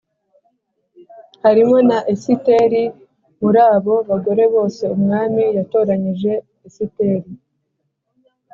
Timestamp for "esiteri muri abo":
2.13-3.95